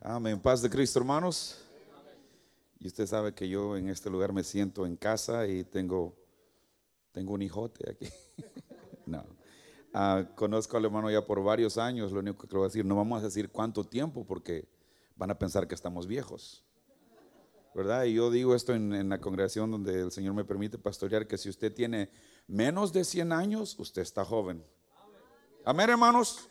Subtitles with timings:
[0.00, 0.38] Amén.
[0.38, 1.58] Paz de Cristo, hermanos.
[2.78, 6.16] Y usted sabe que yo en este lugar me siento en casa y tengo,
[7.10, 8.08] tengo un hijote aquí.
[9.06, 9.24] no.
[9.92, 12.12] Ah, conozco al hermano ya por varios años.
[12.12, 14.68] Lo único que quiero decir, no vamos a decir cuánto tiempo porque
[15.16, 16.64] van a pensar que estamos viejos.
[17.74, 18.04] ¿Verdad?
[18.04, 21.36] Y yo digo esto en, en la congregación donde el Señor me permite pastorear, que
[21.36, 22.08] si usted tiene
[22.46, 24.64] menos de 100 años, usted está joven.
[25.64, 26.48] Amén, hermanos.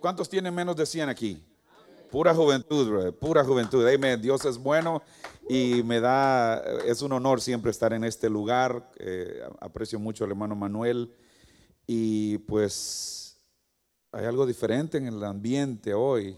[0.00, 1.49] ¿Cuántos tienen menos de 100 aquí?
[2.10, 3.86] Pura juventud, pura juventud.
[4.18, 5.00] Dios es bueno
[5.48, 8.90] y me da, es un honor siempre estar en este lugar.
[8.98, 11.14] Eh, aprecio mucho al hermano Manuel
[11.86, 13.40] y pues
[14.10, 16.36] hay algo diferente en el ambiente hoy.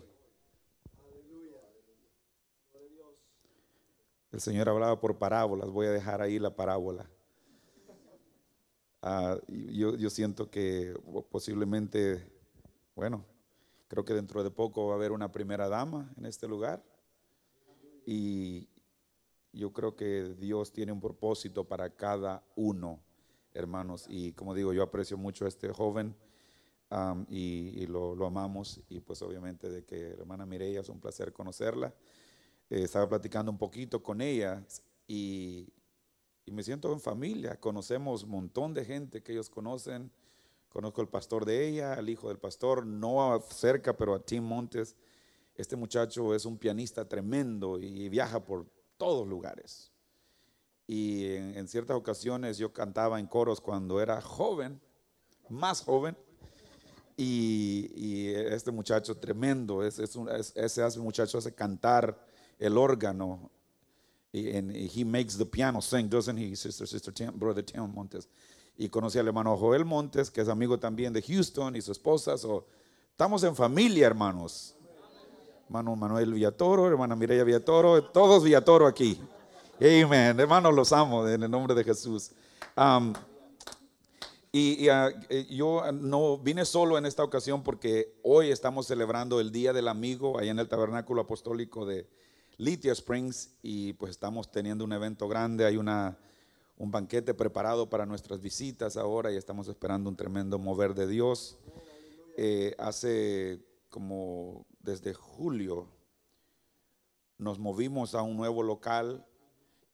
[4.30, 7.08] El Señor hablaba por parábolas, voy a dejar ahí la parábola.
[9.00, 10.94] Ah, yo, yo siento que
[11.30, 12.26] posiblemente,
[12.94, 13.24] bueno,
[13.92, 16.82] Creo que dentro de poco va a haber una primera dama en este lugar.
[18.06, 18.66] Y
[19.52, 23.02] yo creo que Dios tiene un propósito para cada uno,
[23.52, 24.06] hermanos.
[24.08, 26.16] Y como digo, yo aprecio mucho a este joven
[27.28, 28.80] y, lo, amamos.
[28.88, 31.92] Y pues obviamente de que hermana Mireya es un placer conocerla.
[32.70, 34.64] Eh, estaba platicando un poquito con ella
[35.06, 35.68] y,
[36.46, 37.60] y me siento en familia.
[37.60, 40.10] Conocemos un montón de gente que ellos conocen
[40.72, 44.96] Conozco al pastor de ella, al hijo del pastor, no cerca, pero a Tim Montes.
[45.54, 49.92] Este muchacho es un pianista tremendo y viaja por todos lugares.
[50.86, 54.80] Y en, ciertas ocasiones yo cantaba en coros cuando era joven,
[55.50, 56.16] más joven.
[57.18, 62.26] Y, este muchacho tremendo, es, ese hace, muchacho hace cantar
[62.58, 63.50] el órgano.
[64.32, 68.26] Y he makes the piano sing, doesn't he, sister, sister, brother Tim Montes
[68.76, 72.34] y conocí al hermano Joel Montes, que es amigo también de Houston y su esposa.
[73.10, 74.74] estamos en familia, hermanos.
[75.66, 79.18] Hermano Manuel Villatoro, hermana Mireya Villatoro, todos Villatoro aquí.
[79.78, 80.38] Amén.
[80.38, 82.30] Hermanos, los amo en el nombre de Jesús.
[84.52, 89.50] y, ah, eh, yo no vine solo en esta ocasión porque hoy estamos celebrando el
[89.50, 92.06] Día del Amigo allá en el Tabernáculo Apostólico de
[92.58, 95.64] Lithia Springs y pues estamos teniendo un evento grande.
[95.64, 96.18] Hay una
[96.76, 101.58] un banquete preparado para nuestras visitas ahora y estamos esperando un tremendo mover de Dios.
[102.36, 105.88] Eh, hace como desde julio
[107.38, 109.26] nos movimos a un nuevo local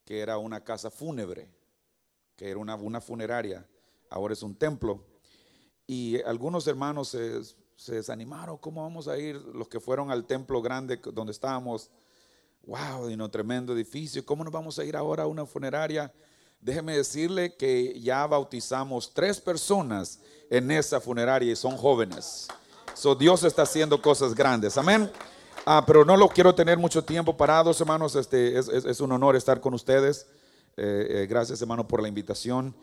[0.05, 1.51] que era una casa fúnebre,
[2.37, 3.69] que era una, una funeraria,
[4.09, 5.05] ahora es un templo.
[5.87, 9.37] Y algunos hermanos se, desanimaron, ¿cómo vamos a ir?
[9.37, 11.91] Los que fueron al templo grande donde estábamos,
[12.67, 16.13] wow, y no tremendo edificio, ¿cómo nos vamos a ir ahora a una funeraria?
[16.61, 20.21] Déjeme decirle que ya bautizamos tres personas
[20.51, 22.49] en esa funeraria y son jóvenes.
[22.95, 24.77] So, Dios está haciendo cosas grandes.
[24.77, 25.11] Amén.
[25.65, 28.17] Ah, pero no lo quiero tener mucho tiempo parados, hermanos.
[28.17, 30.27] Este, es, un honor estar con ustedes.
[30.77, 32.75] Eh, eh, gracias, hermano, por la invitación.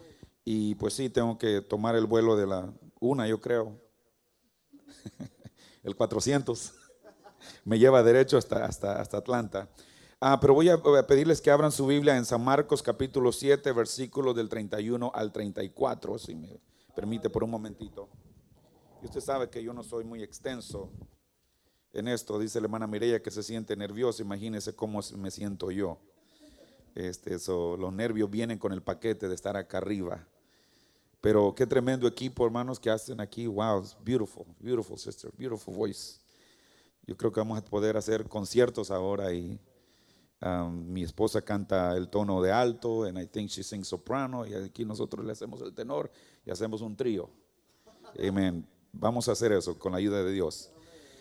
[0.44, 3.82] Y pues sí, tengo que tomar el vuelo de la una, yo creo.
[5.84, 6.74] el 400.
[7.66, 9.68] Me lleva derecho hasta, Atlanta.
[10.22, 14.34] Ah, pero voy a, pedirles que abran su Biblia en San Marcos capítulo 7, versículos
[14.36, 16.60] del 31 al 34, si me
[16.96, 18.08] permite por un momentito.
[19.02, 20.90] Y usted sabe que yo no soy muy extenso
[21.92, 26.00] en esto, dice la hermana Mireya que se siente nerviosa, imagínese cómo me siento yo.
[26.96, 30.26] Este, los nervios vienen con el paquete de estar acá arriba.
[31.20, 33.48] Pero qué tremendo equipo, hermanos, que hacen aquí.
[33.48, 36.20] Wow, beautiful, beautiful sister, beautiful voice.
[37.06, 39.60] Yo creo que vamos a poder hacer conciertos ahora y
[40.42, 44.86] mi esposa canta el tono de alto, and I think she sings soprano, y aquí
[44.86, 46.12] nosotros le hacemos el tenor
[46.46, 47.30] y hacemos un trío.
[48.28, 48.68] Amén.
[48.92, 50.72] Vamos a hacer eso con la ayuda de Dios.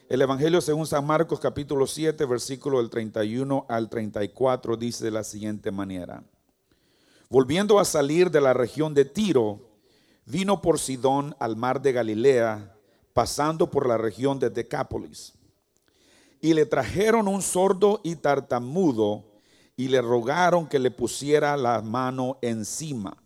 [0.09, 5.25] El Evangelio según San Marcos capítulo 7, versículo del 31 al 34 dice de la
[5.25, 6.23] siguiente manera.
[7.31, 9.71] Volviendo a salir de la región de Tiro,
[10.27, 12.77] vino por Sidón al mar de Galilea,
[13.13, 15.33] pasando por la región de Decápolis
[16.45, 19.25] y le trajeron un sordo y tartamudo
[19.79, 23.17] y le rogaron que le pusiera la mano encima.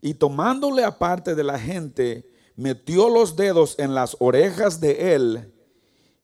[0.00, 5.54] Y tomándole aparte de la gente, metió los dedos en las orejas de él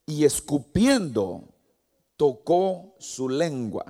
[0.05, 1.45] y escupiendo
[2.17, 3.85] tocó su lengua.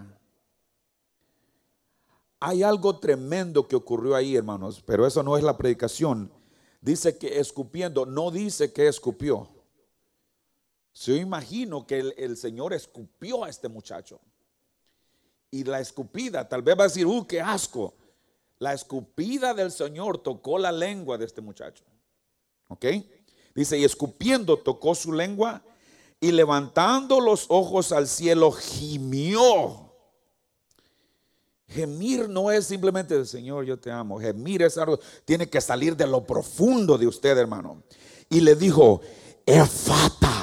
[2.39, 6.31] Hay algo tremendo que ocurrió ahí, hermanos, pero eso no es la predicación.
[6.83, 9.49] Dice que escupiendo, no dice que escupió.
[10.95, 14.21] Yo imagino que el, Señor escupió a este muchacho.
[15.51, 17.95] Y la escupida, tal vez va a decir, ¡uh, qué asco!
[18.59, 21.85] La escupida del Señor tocó la lengua de este muchacho.
[22.69, 22.87] ¿Ok?
[23.55, 25.63] Dice, y escupiendo tocó su lengua
[26.21, 29.91] y levantando los ojos al cielo, gimió.
[31.67, 34.19] Gemir no es simplemente, Señor, yo te amo.
[34.19, 37.83] Gemir es algo, tiene que salir de lo profundo de usted, hermano.
[38.29, 39.01] Y le dijo,
[39.47, 40.40] Efata,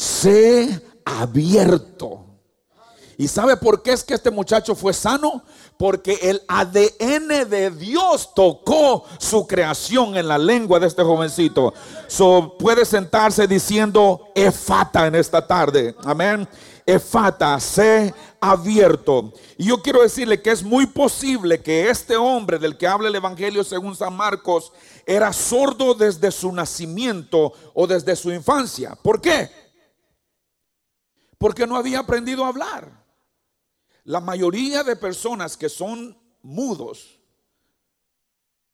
[0.00, 2.24] sé abierto.
[3.18, 5.42] ¿Y sabe por qué es que este muchacho fue sano?
[5.76, 11.74] Porque el ADN de Dios tocó su creación en la lengua de este jovencito.
[12.06, 15.94] So, puede sentarse diciendo efata en esta tarde.
[16.02, 16.48] Amén.
[16.86, 19.34] Efata, sé abierto.
[19.58, 23.16] Y yo quiero decirle que es muy posible que este hombre del que habla el
[23.16, 24.72] Evangelio según San Marcos
[25.04, 28.96] era sordo desde su nacimiento o desde su infancia.
[29.02, 29.59] ¿Por qué?
[31.40, 33.02] Porque no había aprendido a hablar.
[34.04, 37.18] La mayoría de personas que son mudos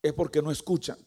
[0.03, 0.99] es porque no escuchan.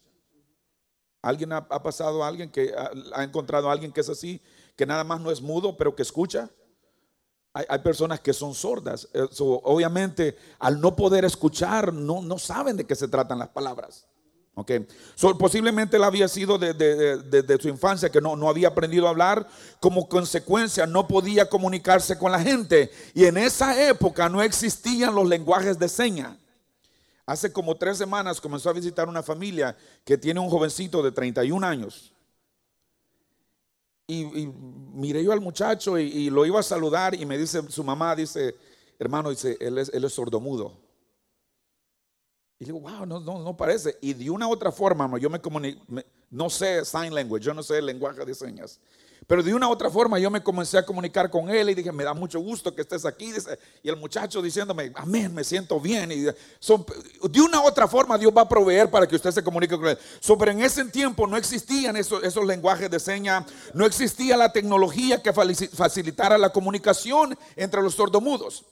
[1.22, 2.74] ¿Alguien ha, pasado a alguien que
[3.14, 4.42] ha, encontrado a alguien que es así,
[4.78, 6.50] que nada más no es mudo, pero que escucha?
[7.52, 9.10] Hay, personas que son sordas.
[9.42, 14.08] Obviamente, al no poder escuchar, no, no saben de qué se tratan las palabras.
[14.60, 14.86] Okay.
[15.38, 19.48] posiblemente él había sido de, su infancia que no, no, había aprendido a hablar.
[19.80, 22.92] Como consecuencia, no podía comunicarse con la gente.
[23.14, 26.36] Y en esa época no existían los lenguajes de señas.
[27.26, 31.66] Hace como tres semanas comenzó a visitar una familia que tiene un jovencito de 31
[31.66, 32.12] años.
[34.08, 34.26] Y,
[34.94, 38.56] miré yo al muchacho y, lo iba a saludar y me dice, su mamá dice,
[38.98, 40.88] hermano, dice, él es, él es sordomudo.
[42.60, 43.98] Y digo, wow, no, no, no parece.
[44.02, 45.80] Y de una otra forma, yo me comuniqué,
[46.30, 48.80] no sé sign language, yo no sé lenguaje de señas.
[49.30, 52.04] Pero de una otra forma yo me comencé a comunicar con él y dije, me
[52.04, 53.32] da mucho gusto que estés aquí.
[53.84, 56.12] y el muchacho diciéndome, amén, me siento bien.
[56.12, 59.88] Y de una otra forma Dios va a proveer para que usted se comunique con
[59.88, 59.98] él.
[60.40, 65.22] pero en ese tiempo no existían esos, esos lenguajes de señas, no existía la tecnología
[65.22, 68.66] que facilitara la comunicación entre los sordomudos.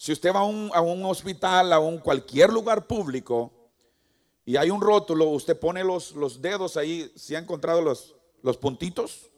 [0.00, 0.44] Si usted va a
[0.80, 3.52] un, hospital, a un cualquier lugar público
[4.46, 8.56] y hay un rótulo, usted pone los, los dedos ahí, si ha encontrado los, los
[8.56, 9.29] puntitos.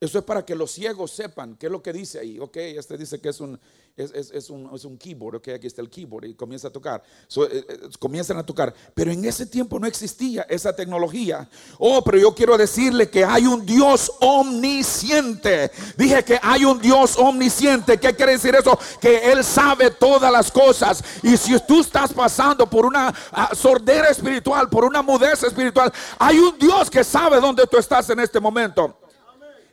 [0.00, 2.38] Eso es para que los ciegos sepan qué es lo que dice ahí.
[2.40, 3.60] Ok, este dice que es un,
[3.98, 5.36] es, un, es un, keyboard.
[5.36, 7.02] Ok, aquí está el keyboard y comienza a tocar.
[7.36, 8.72] Eh, eh, comienzan a tocar.
[8.94, 11.46] Pero en ese tiempo no existía esa tecnología.
[11.76, 15.70] Oh, pero yo quiero decirle que hay un Dios omnisciente.
[15.98, 18.00] Dije que hay un Dios omnisciente.
[18.00, 18.78] ¿Qué quiere decir eso?
[19.02, 21.04] Que Él sabe todas las cosas.
[21.22, 26.38] Y si tú estás pasando por una ah, sordera espiritual, por una mudez espiritual, hay
[26.38, 28.99] un Dios que sabe dónde tú estás en este momento.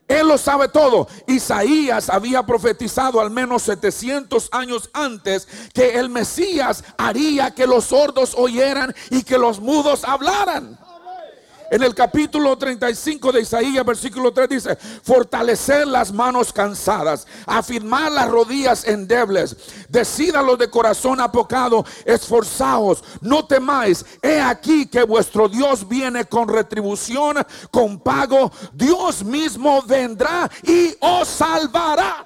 [0.07, 1.07] Él lo sabe todo.
[1.27, 8.33] Isaías había profetizado al menos 700 años antes que el Mesías haría que los sordos
[8.37, 10.79] oyeran y que los mudos hablaran.
[11.69, 18.29] En el capítulo 35 de Isaías, versículo 3 dice, fortalecer las manos cansadas, afirmar las
[18.29, 19.57] rodillas endebles,
[19.89, 27.45] los de corazón apocado, esforzaos, no temáis, he aquí que vuestro Dios viene con retribución,
[27.69, 32.25] con pago, Dios mismo vendrá y os salvará.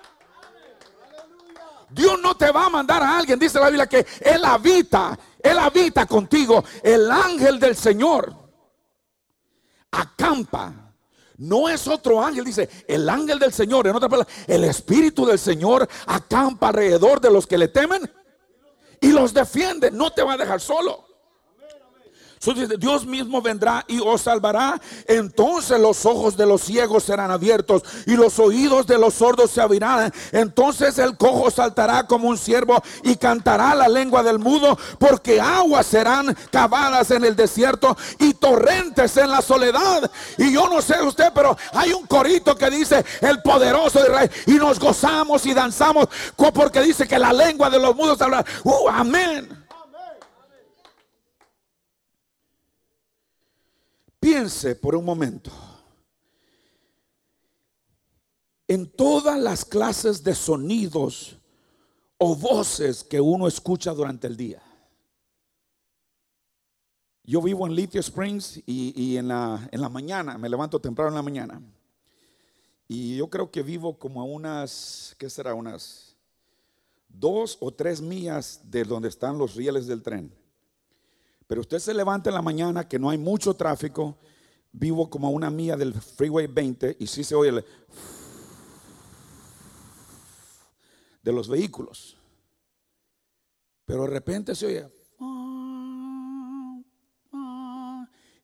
[1.89, 5.57] Dios no te va a mandar a alguien, dice la Biblia, que Él habita, Él
[5.57, 8.40] habita contigo, el ángel del Señor
[9.91, 10.73] acampa.
[11.37, 13.87] No es otro ángel, dice el ángel del Señor.
[13.87, 18.09] En otra palabra, el Espíritu del Señor acampa alrededor de los que le temen
[18.99, 19.91] y los defiende.
[19.91, 21.10] No te va a dejar solo.
[22.79, 24.79] Dios mismo vendrá y os salvará.
[25.07, 29.61] Entonces los ojos de los ciegos serán abiertos y los oídos de los sordos se
[29.61, 30.11] abrirán.
[30.31, 35.85] Entonces el cojo saltará como un ciervo y cantará la lengua del mudo, porque aguas
[35.85, 40.09] serán cavadas en el desierto y torrentes en la soledad.
[40.37, 44.31] Y yo no sé usted, pero hay un corito que dice el poderoso de Israel
[44.47, 48.43] y nos gozamos y danzamos porque dice que la lengua de los mudos habla.
[48.63, 49.60] Uh, amén.
[54.21, 55.49] Piense por un momento
[58.67, 61.37] en todas las clases de sonidos
[62.19, 64.61] o voces que uno escucha durante el día.
[67.23, 71.15] Yo vivo en Lithium Springs y, en, la, en la mañana, me levanto temprano en
[71.15, 71.59] la mañana.
[72.87, 75.55] Y yo creo que vivo como a unas, ¿qué será?
[75.55, 76.15] Unas
[77.09, 80.31] dos o tres millas de donde están los rieles del tren.
[81.51, 84.17] Pero usted se levanta en la mañana que no hay mucho tráfico.
[84.71, 87.65] Vivo como una milla del Freeway 20 y sí se oye el
[91.21, 92.15] de los vehículos.
[93.83, 94.89] Pero de repente se oye.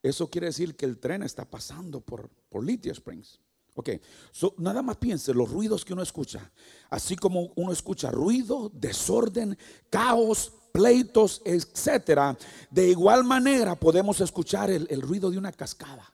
[0.04, 3.40] Eso quiere decir que el tren está pasando por, por Springs
[3.76, 3.92] Ok,
[4.32, 6.52] so, nada más piense los ruidos que uno escucha.
[6.90, 9.58] Así como uno escucha ruido, desorden,
[9.90, 12.38] caos, pleitos, etcétera.
[12.70, 16.14] De igual manera podemos escuchar el, ruido de una cascada.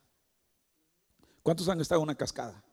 [1.42, 2.64] ¿Cuántos han estado en una cascada?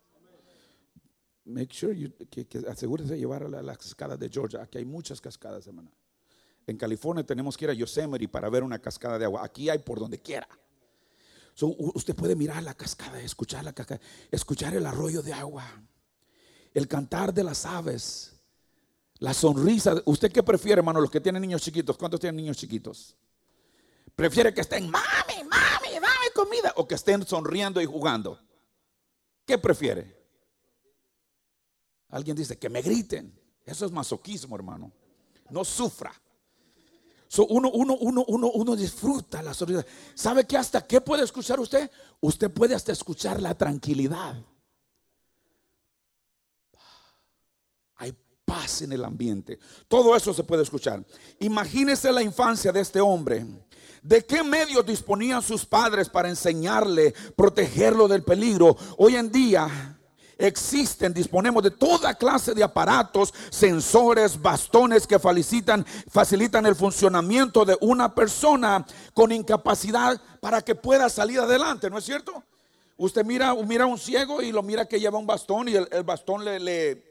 [1.45, 4.63] Make sure you, que, asegúrese de llevar a la, cascada de Georgia.
[4.63, 5.91] Aquí hay muchas cascadas, hermana.
[6.65, 9.45] En California tenemos que ir a Yosemite para ver una cascada de agua.
[9.45, 10.47] Aquí hay por donde quiera
[11.67, 15.65] usted puede mirar la cascada, escuchar la cascada, escuchar el arroyo de agua,
[16.73, 18.40] el cantar de las aves,
[19.21, 19.95] la sonrisa.
[20.05, 21.01] ¿Usted qué prefiere, hermano?
[21.01, 21.97] Los que tienen niños chiquitos.
[21.97, 23.17] ¿Cuántos tienen niños chiquitos?
[24.15, 26.73] ¿Prefiere que estén, mami, mami, dame comida?
[26.77, 28.39] ¿O que estén sonriendo y jugando?
[29.47, 30.19] ¿Qué prefiere?
[32.09, 33.39] Alguien dice que me griten.
[33.65, 34.93] Eso es masoquismo, hermano.
[35.49, 36.13] No sufra
[37.39, 39.87] uno, uno, uno, uno, uno disfruta la soledad.
[40.15, 41.91] ¿Sabe que hasta qué puede escuchar usted?
[42.21, 44.35] Usted puede hasta escuchar la tranquilidad.
[47.97, 48.17] Hay
[48.51, 49.61] paz en el ambiente.
[49.87, 51.05] Todo eso se puede escuchar.
[51.39, 53.47] Imagínese la infancia de este hombre.
[54.03, 58.77] ¿De qué medios disponían sus padres para enseñarle, protegerlo del peligro?
[58.99, 59.97] Hoy en día
[60.37, 65.87] existen, disponemos de toda clase de aparatos, sensores, bastones que facilitan,
[66.67, 72.43] el funcionamiento de una persona con incapacidad para que pueda salir adelante, ¿no es cierto?
[72.97, 76.03] Usted mira, mira a un ciego y lo mira que lleva un bastón y el,
[76.05, 77.10] bastón le,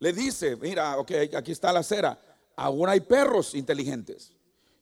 [0.00, 2.18] dice, mira, ok, aquí está la acera.
[2.56, 4.32] Aún hay perros inteligentes.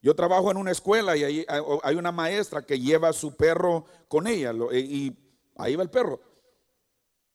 [0.03, 1.47] Yo trabajo en una escuela y
[1.83, 5.17] hay una maestra que lleva su perro con ella y
[5.57, 6.21] ahí va el perro.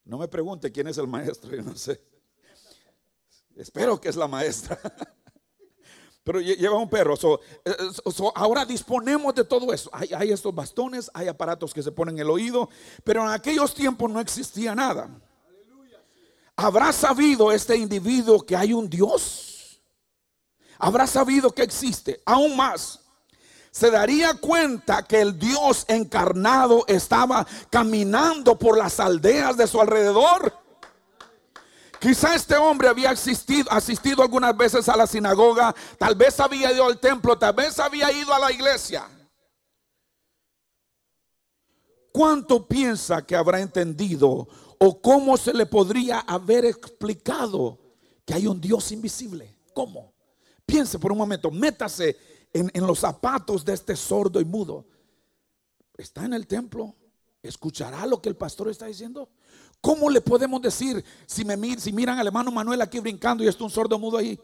[0.03, 2.01] No me pregunte quién es el maestro, yo no sé.
[3.55, 4.79] Espero que es la maestra.
[6.23, 7.15] Pero lleva un perro.
[7.63, 7.73] Eh,
[8.35, 9.89] ahora disponemos de todo eso.
[9.93, 12.69] Hay, estos bastones, hay aparatos que se ponen en el oído,
[13.05, 15.09] pero en aquellos tiempos no existía nada.
[16.59, 19.79] ¿Habrá sabido este individuo que hay un Dios?
[20.79, 22.21] ¿Habrá sabido que existe?
[22.25, 22.99] Aún más
[23.69, 30.51] se daría cuenta que el Dios encarnado estaba caminando por las aldeas de su alrededor.
[31.99, 36.99] Quizá este hombre había asistido, algunas veces a la sinagoga, tal vez había ido al
[36.99, 39.07] templo, tal vez había ido a la iglesia.
[42.11, 44.47] ¿Cuánto piensa que habrá entendido
[44.79, 47.79] o cómo se le podría haber explicado
[48.25, 49.57] que hay un Dios invisible?
[49.73, 50.13] ¿Cómo?
[50.65, 52.17] Piense por un momento, métase
[52.53, 54.85] en, los zapatos de este sordo y mudo.
[55.97, 56.95] Está en el templo,
[57.41, 59.29] escuchará lo que el pastor está diciendo.
[59.79, 63.63] ¿Cómo le podemos decir si, me, si miran al hermano Manuel aquí brincando y está
[63.63, 64.39] un sordo mudo ahí?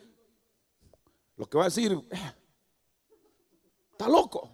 [1.36, 2.34] Lo que va a decir, eh,
[3.92, 4.50] está loco,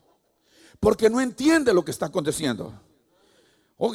[0.80, 2.74] porque no entiende lo que está aconteciendo.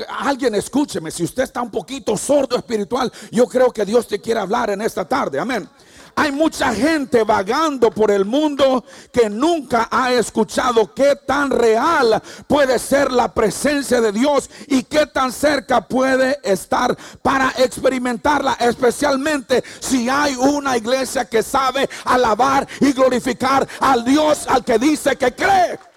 [0.09, 4.41] Alguien escúcheme, si usted está un poquito sordo espiritual, yo creo que Dios te quiere
[4.41, 5.69] hablar en esta tarde, amén.
[6.17, 12.79] Hay mucha gente vagando por el mundo que nunca ha escuchado qué tan real puede
[12.79, 20.09] ser la presencia de Dios y qué tan cerca puede estar para experimentarla, especialmente si
[20.09, 25.94] hay una iglesia que sabe alabar y glorificar al Dios al que dice que cree.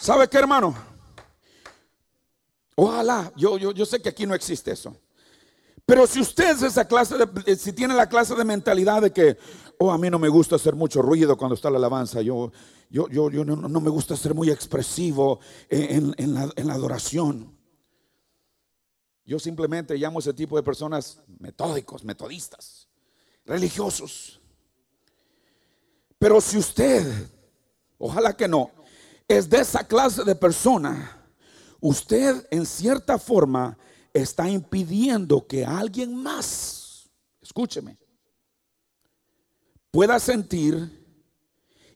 [0.00, 0.74] ¿Sabe qué, hermano?
[2.74, 4.96] Ojalá, yo, yo, yo sé que aquí no existe eso.
[5.84, 9.36] Pero si usted es esa clase de, si tiene la clase de mentalidad de que,
[9.78, 12.50] oh, a mí no me gusta hacer mucho ruido cuando está la alabanza, yo,
[12.88, 17.54] yo, yo, yo no, me gusta ser muy expresivo en, la, en la adoración.
[19.26, 22.88] Yo simplemente llamo a ese tipo de personas metódicos, metodistas,
[23.44, 24.40] religiosos.
[26.18, 27.28] Pero si usted,
[27.98, 28.70] ojalá que no,
[29.30, 31.24] es de esa clase de persona,
[31.78, 33.78] usted en cierta forma
[34.12, 37.08] está impidiendo que alguien más,
[37.40, 37.96] escúcheme,
[39.92, 40.99] pueda sentir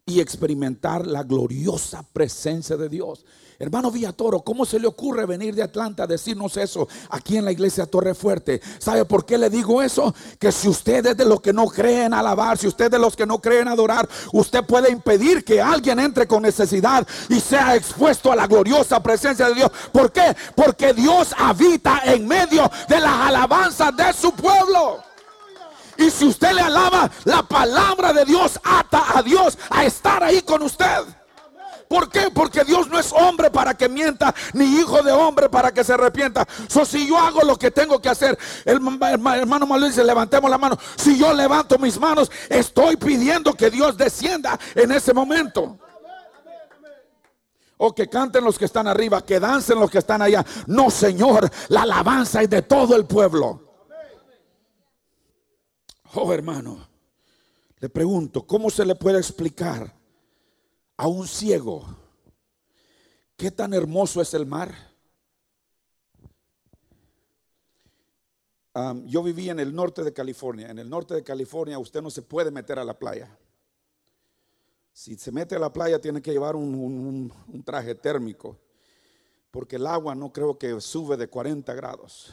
[0.06, 3.24] y experimentar la gloriosa presencia de Dios.
[3.58, 7.52] Hermano Villatoro, ¿cómo se le ocurre venir de Atlanta a decirnos eso aquí en la
[7.52, 8.60] iglesia Torre Fuerte?
[8.78, 10.14] ¿Sabe por qué le digo eso?
[10.38, 13.16] Que si usted es de los que no creen alabar, si usted es de los
[13.16, 18.30] que no creen adorar, usted puede impedir que alguien entre con necesidad y sea expuesto
[18.30, 19.70] a la gloriosa presencia de Dios.
[19.90, 20.36] ¿Por qué?
[20.54, 25.13] Porque Dios habita en medio de las alabanzas de su pueblo.
[25.96, 30.42] Y si usted le alaba, la palabra de Dios ata a Dios a estar ahí
[30.42, 31.04] con usted.
[31.88, 32.30] ¿Por qué?
[32.34, 35.92] Porque Dios no es hombre para que mienta, ni hijo de hombre para que se
[35.92, 36.46] arrepienta.
[36.68, 40.58] So, si yo hago lo que tengo que hacer, el hermano Manuel dice, levantemos la
[40.58, 40.76] mano.
[40.96, 45.78] Si yo levanto mis manos, estoy pidiendo que Dios descienda en ese momento.
[47.76, 50.44] O que canten los que están arriba, que dancen los que están allá.
[50.66, 53.63] No, Señor, la alabanza es de todo el pueblo.
[56.14, 56.88] Oh, hermano,
[57.80, 59.92] le pregunto, ¿cómo se le puede explicar
[60.96, 61.84] a un ciego
[63.36, 64.74] qué tan hermoso es el mar?
[69.04, 70.68] yo viví en el norte de California.
[70.68, 73.38] En el norte de California usted no se puede meter a la playa.
[74.92, 77.32] Si se mete a la playa tiene que llevar un,
[77.64, 78.58] traje térmico,
[79.50, 82.32] porque el agua no creo que sube de 40 grados.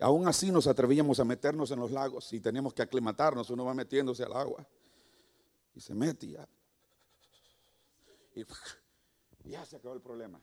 [0.00, 3.50] Aún así nos atrevíamos a meternos en los lagos y teníamos que aclimatarnos.
[3.50, 4.66] Uno va metiéndose al agua
[5.74, 6.36] y se mete y
[9.44, 10.40] ya, se acabó el problema.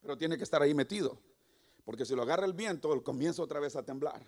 [0.00, 1.18] Pero tiene que estar ahí metido,
[1.84, 4.22] porque si lo agarra el viento, comienza otra vez a temblar.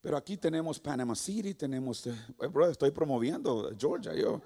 [0.00, 2.14] Pero aquí tenemos Panama City, tenemos, eh,
[2.70, 4.40] estoy promoviendo Georgia, yo.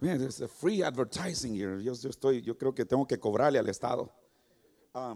[0.00, 1.82] Es free advertising here.
[1.82, 4.10] Yo, estoy, yo creo que tengo que cobrarle al Estado.
[4.94, 5.14] Ah,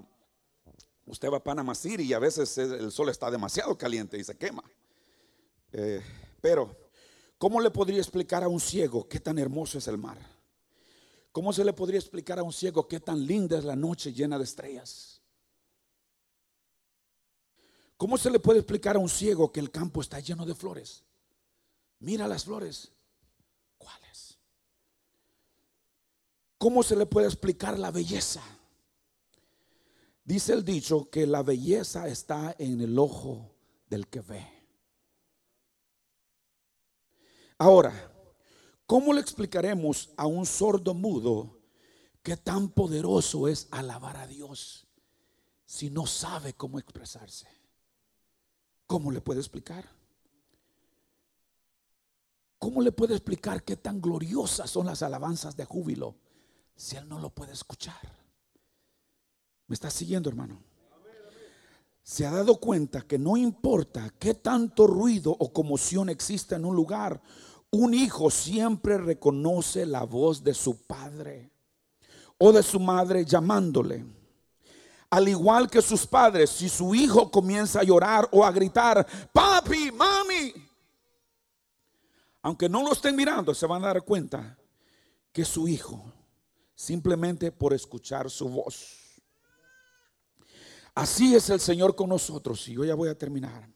[1.07, 4.63] usted va a Panama y a veces el sol está demasiado caliente y se quema.
[5.73, 6.03] Eh,
[6.41, 6.77] pero,
[7.39, 10.19] ¿cómo le podría explicar a un ciego qué tan hermoso es el mar?
[11.33, 14.39] ¿Cómo se le podría explicar a un ciego qué tan linda es la noche llena
[14.39, 15.21] de estrellas?
[17.97, 21.03] ¿Cómo se le puede explicar a un ciego que el campo está lleno de flores?
[22.01, 22.91] Mira las flores.
[26.65, 28.41] ¿Cómo se le puede explicar la belleza?
[30.25, 33.55] Dice el dicho que la belleza está en el ojo
[33.89, 34.47] del que ve.
[37.59, 37.93] Ahora,
[38.87, 41.61] ¿cómo le explicaremos a un sordo mudo
[42.23, 44.87] que tan poderoso es alabar a Dios
[45.67, 47.47] si no sabe cómo expresarse?
[48.87, 49.87] ¿Cómo le puede explicar?
[52.59, 56.17] ¿Cómo le puede explicar qué tan gloriosas son las alabanzas de júbilo
[56.75, 58.24] si él no lo puede escuchar?
[59.67, 60.63] ¿Me está siguiendo, hermano?
[62.03, 66.77] Se ha dado cuenta que no importa qué tanto ruido o conmoción exista en un
[66.77, 67.23] lugar,
[67.71, 71.51] un hijo siempre reconoce la voz de su padre
[72.37, 74.05] o de su madre llamándole.
[75.09, 79.91] Al igual que sus padres, si su hijo comienza a llorar o a gritar, papi,
[79.93, 80.53] mami,
[82.43, 84.59] aunque no lo estén mirando, se van a dar cuenta
[85.33, 86.13] que su hijo
[86.75, 89.04] simplemente por escuchar su voz.
[90.95, 92.69] Así es el Señor con nosotros.
[92.69, 93.69] Y yo ya voy a terminar.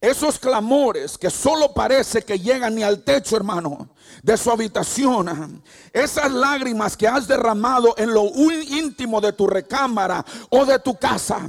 [0.00, 3.90] Esos clamores que solo parece que llegan ni al techo, hermano,
[4.22, 5.62] de su habitación.
[5.92, 11.46] Esas lágrimas que has derramado en lo íntimo de tu recámara o de tu casa.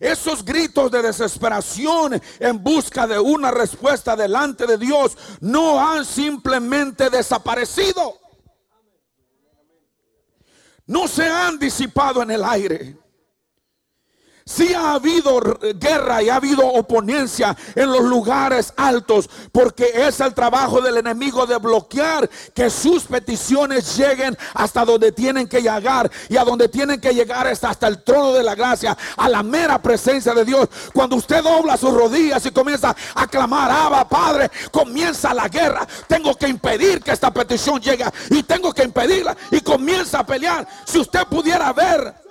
[0.00, 7.08] Esos gritos de desesperación en busca de una respuesta delante de Dios no han simplemente
[7.08, 8.22] desaparecido
[10.86, 12.96] no se han disipado en el aire.
[14.44, 15.40] Si ha habido
[15.76, 21.46] guerra y ha habido oponencia en los lugares altos, porque es el trabajo del enemigo
[21.46, 27.00] de bloquear que sus peticiones lleguen hasta donde tienen que llegar y a donde tienen
[27.00, 30.68] que llegar hasta, hasta el trono de la gracia, a la mera presencia de Dios.
[30.92, 35.86] Cuando usted dobla sus rodillas y comienza a clamar, Abba Padre, comienza la guerra.
[36.06, 40.66] Tengo que impedir que esta petición llegue y tengo que impedirla y comienza a pelear.
[40.84, 42.21] Si usted pudiera ver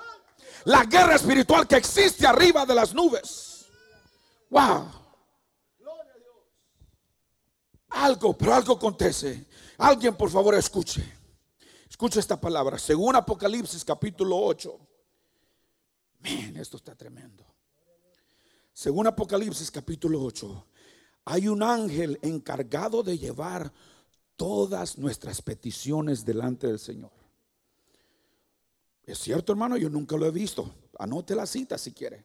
[0.65, 3.65] la guerra espiritual que existe arriba de las nubes.
[4.50, 4.91] Wow.
[7.89, 9.47] Algo, pero algo acontece.
[9.78, 11.04] Alguien por favor escuche.
[11.89, 12.78] Escuche esta palabra.
[12.80, 14.80] Según Apocalipsis capítulo 8.
[16.19, 17.45] Miren, esto está tremendo.
[18.74, 20.67] Según Apocalipsis capítulo 8.
[21.26, 23.71] Hay un ángel encargado de llevar
[24.36, 27.20] todas nuestras peticiones delante del Señor.
[29.12, 30.74] Es cierto, hermano, yo nunca lo he visto.
[30.97, 32.24] Anote la cita si quiere.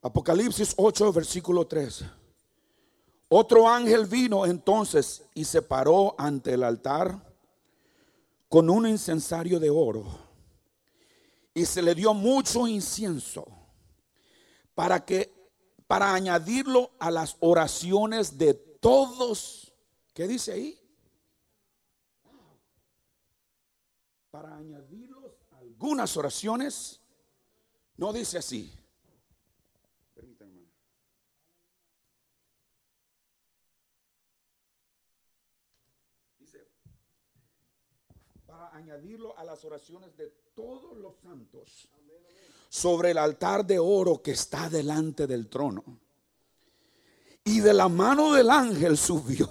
[0.00, 2.04] Apocalipsis 8, versículo 3.
[3.28, 7.22] Otro ángel vino entonces y se paró ante el altar
[8.48, 10.06] con un incensario de oro.
[11.52, 13.46] Y se le dio mucho incienso
[14.74, 15.30] para que
[15.86, 19.74] para añadirlo a las oraciones de todos.
[20.14, 20.80] ¿Qué dice ahí?
[24.30, 24.97] Para añadirlo
[25.80, 27.00] algunas oraciones
[27.98, 28.74] no dice así.
[30.12, 30.66] Permítanme.
[36.40, 36.66] Dice,
[38.44, 41.88] para añadirlo a las oraciones de todos los santos
[42.68, 45.84] sobre el altar de oro que está delante del trono.
[47.44, 49.48] Y de la mano del ángel subió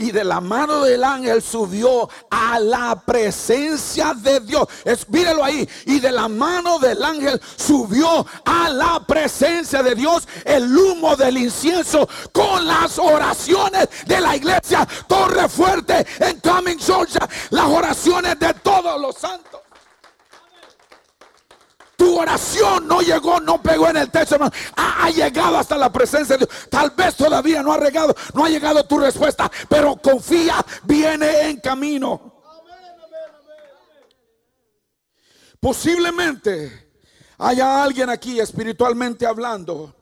[0.00, 4.66] y de la mano del ángel subió a la presencia de Dios.
[4.82, 5.06] Es,
[5.42, 5.68] ahí.
[5.84, 11.36] Y de la mano del ángel subió a la presencia de Dios el humo del
[11.36, 17.28] incienso con las oraciones de la iglesia Torre Fuerte en Coming Georgia.
[17.50, 19.59] Las oraciones de todos los santos.
[22.00, 24.38] Tu oración no llegó, no pegó en el techo,
[24.74, 26.68] Ha, llegado hasta la presencia de Dios.
[26.70, 31.60] Tal vez todavía no ha llegado, no ha llegado tu respuesta, pero confía, viene en
[31.60, 32.42] camino.
[35.60, 36.90] Posiblemente
[37.36, 39.94] haya alguien aquí espiritualmente hablando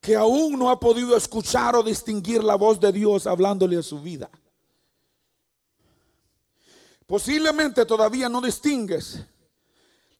[0.00, 4.00] que aún no ha podido escuchar o distinguir la voz de Dios hablándole a su
[4.00, 4.30] vida.
[7.08, 9.26] Posiblemente todavía no distingues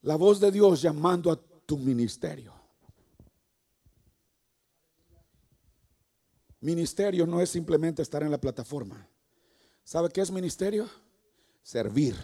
[0.05, 2.53] la voz de Dios llamando a tu ministerio.
[6.61, 9.07] Ministerio no es simplemente estar en la plataforma.
[9.83, 10.89] ¿Sabe qué es ministerio?
[11.63, 12.17] Servir.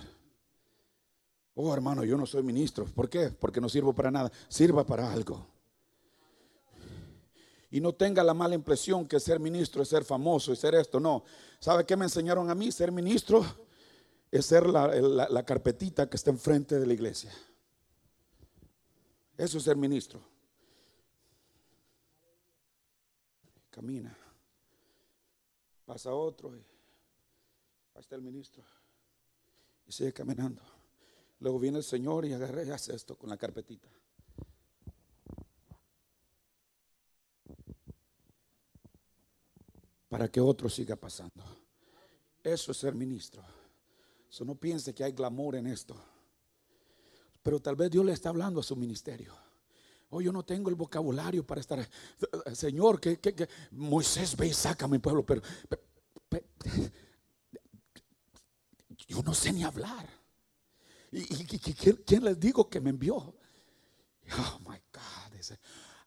[1.55, 2.85] Oh, hermano, yo no soy ministro.
[2.85, 3.31] ¿Por qué?
[3.31, 4.31] Porque no sirvo para nada.
[4.49, 5.47] Sirva para algo.
[7.71, 11.01] Y no tenga la mala impresión que ser ministro es ser famoso y ser esto.
[11.01, 11.25] No.
[11.59, 12.73] ¿Sabe qué me enseñaron a mí?
[12.73, 13.45] Ser ministro
[14.31, 17.33] es ser la, la carpetita que está enfrente de la iglesia.
[19.41, 20.21] Eso es ser ministro.
[23.71, 24.15] Camina.
[25.87, 26.63] Pasa otro y
[27.99, 28.63] está el ministro.
[29.87, 30.61] Y sigue caminando.
[31.39, 33.89] Luego viene el Señor y agarra y hace esto con la carpetita.
[40.11, 41.43] Para que otro siga pasando.
[42.45, 43.43] Eso es ser ministro.
[44.29, 45.97] Eso no piense que hay glamour en esto.
[47.43, 49.35] Pero tal vez Dios le está hablando a su ministerio.
[50.11, 51.89] Oh, yo no tengo el vocabulario para estar.
[52.53, 55.41] Señor, que, Moisés ve y saca a mi pueblo, pero,
[59.07, 60.09] yo no sé ni hablar.
[61.13, 61.45] ¿Y,
[62.05, 63.17] quién les digo que me envió?
[63.17, 65.21] Oh my God.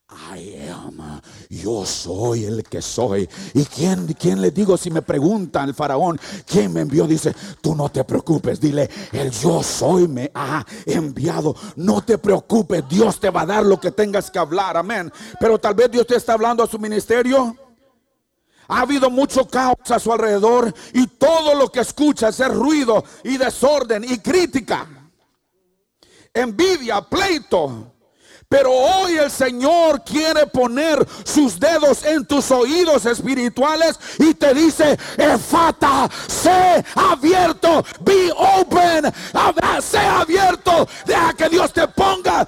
[0.09, 3.27] I am, yo soy el que soy.
[3.53, 7.07] ¿Y quién, quién le digo si me pregunta el faraón quién me envió?
[7.07, 11.55] Dice, tú no te preocupes, dile, el yo soy me ha enviado.
[11.77, 15.11] No te preocupes, Dios te va a dar lo que tengas que hablar, amén.
[15.39, 17.55] Pero tal vez Dios te está hablando a su ministerio.
[18.67, 23.37] Ha habido mucho caos a su alrededor y todo lo que escucha es ruido y
[23.37, 24.87] desorden y crítica,
[26.33, 27.92] envidia, pleito
[28.53, 34.95] pero hoy el Señor quiere poner sus dedos en tus oídos espirituales y te dice,
[35.17, 39.11] Efata, sé abierto, be open,
[39.81, 42.47] sé abierto, deja que Dios te ponga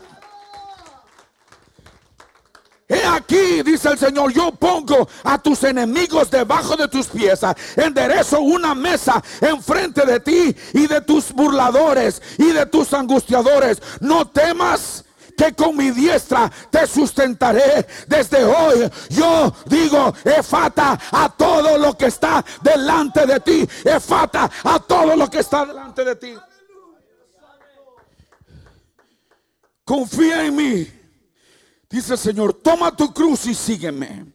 [2.87, 7.39] He aquí, dice el Señor, yo pongo a tus enemigos debajo de tus pies,
[7.75, 13.81] enderezo una mesa enfrente de ti y de tus burladores y de tus angustiadores.
[14.01, 15.04] No temas
[15.35, 18.89] que con mi diestra te sustentaré desde hoy.
[19.09, 23.67] Yo digo, efata a todo lo que está delante de ti.
[23.83, 26.33] Efata a todo lo que está delante de ti.
[29.83, 30.87] Confía en mí.
[31.89, 34.25] Dice el Señor, toma tu cruz y sígueme.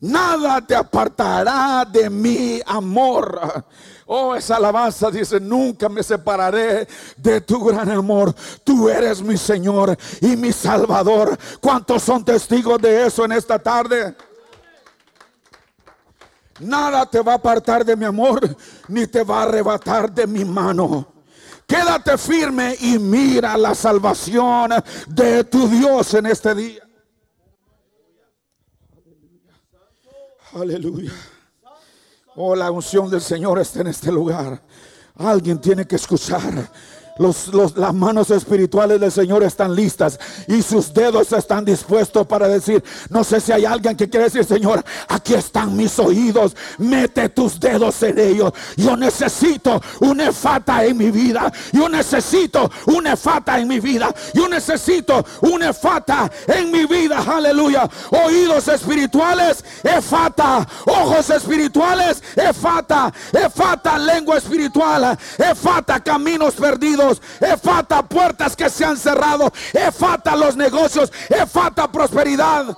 [0.00, 3.64] Nada te apartará de mi amor.
[4.06, 6.86] Oh, esa alabanza dice, nunca me separaré
[7.16, 8.34] de tu gran amor.
[8.62, 11.38] Tú eres mi Señor y mi Salvador.
[11.60, 14.14] ¿Cuántos son testigos de eso en esta tarde?
[16.60, 18.56] Nada te va a apartar de mi amor,
[18.88, 21.06] ni te va a arrebatar de mi mano.
[21.66, 24.70] Quédate firme y mira la salvación
[25.08, 26.82] de tu Dios en este día.
[30.52, 31.10] Aleluya.
[32.36, 34.60] Oh, la unción del Señor está en este lugar.
[35.16, 36.68] Alguien tiene que escuchar.
[37.16, 43.22] Las manos espirituales del Señor están listas y sus dedos están dispuestos para decir, no
[43.22, 48.02] sé si hay alguien que quiere decir, Señor, aquí están mis oídos, mete tus dedos
[48.02, 48.52] en ellos.
[48.76, 51.52] Yo necesito una efata en mi vida.
[51.72, 54.12] Yo necesito una efata en mi vida.
[54.32, 57.24] Yo necesito una efata en mi vida.
[57.24, 57.88] Aleluya.
[58.10, 60.66] Oídos espirituales, efata.
[60.84, 63.12] Ojos espirituales, efata.
[63.32, 65.16] Efata, lengua espiritual.
[65.38, 67.03] Efata, caminos perdidos
[67.40, 72.76] efata puertas que se han cerrado, efata los negocios, efata prosperidad.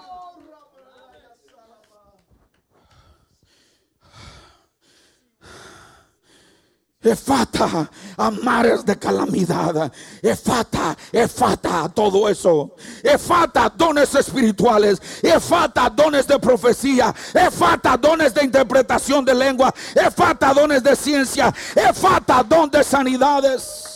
[7.06, 9.92] Efata a mares de calamidad.
[10.20, 12.74] Efata, efata todo eso.
[13.02, 15.00] Efata dones espirituales.
[15.22, 17.14] Efata dones de profecía.
[17.32, 19.72] Efata dones de interpretación de lengua.
[19.94, 21.54] Efata dones de ciencia.
[21.76, 23.95] Efata don de sanidades.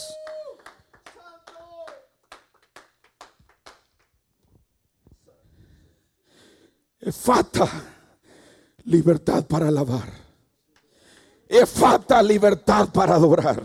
[7.00, 7.66] Efata
[8.84, 10.08] libertad para alabar.
[11.48, 13.62] Efata libertad para adorar.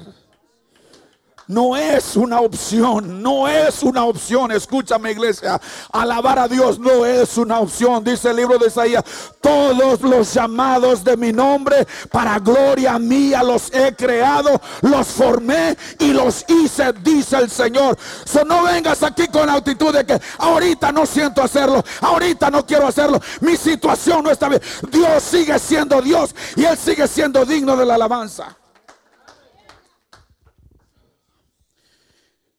[1.47, 4.51] No es una opción, no es una opción.
[4.51, 8.03] Escúchame iglesia, alabar a Dios no es una opción.
[8.03, 9.03] Dice el libro de Isaías,
[9.41, 16.13] todos los llamados de mi nombre para gloria mía los he creado, los formé y
[16.13, 17.95] los hice, dice el Señor.
[18.47, 22.87] No vengas aquí con la actitud de que ahorita no siento hacerlo, ahorita no quiero
[22.87, 24.61] hacerlo, mi situación no está bien.
[24.91, 28.55] Dios sigue siendo Dios y Él sigue siendo digno de la alabanza.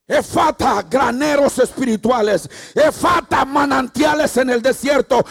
[0.08, 2.48] Efata, graneros espirituales.
[2.74, 5.24] Efata, manantiales en el desierto.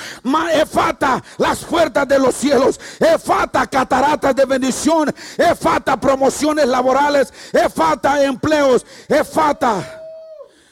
[0.54, 2.80] Efata, las puertas de los cielos.
[3.00, 5.14] Efata, cataratas de bendición.
[5.38, 7.34] Efata, promociones laborales.
[7.54, 8.86] Efata, empleos.
[9.08, 10.04] Efata,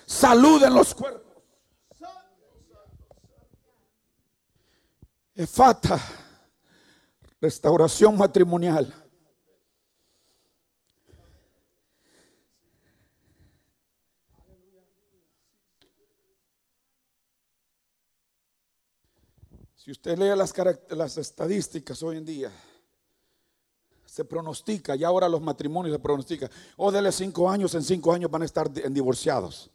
[0.06, 1.22] salud en los cuerpos.
[5.36, 6.00] Efata,
[7.39, 9.03] restauración matrimonial.
[19.84, 20.34] Si usted lee
[20.96, 22.50] las, estadísticas hoy en día,
[24.06, 28.13] se pronostica, y ahora los matrimonios se pronostica, o oh, dele cinco años, en cinco
[28.13, 29.69] años van a estar divorciados.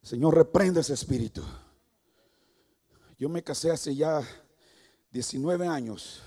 [0.00, 1.42] Señor, reprende ese espíritu.
[3.18, 4.22] Yo me casé hace ya
[5.10, 6.22] 19 años.